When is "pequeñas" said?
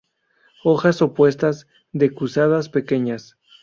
2.69-3.37